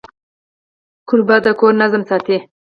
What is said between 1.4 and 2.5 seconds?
د کور نظم ساتي.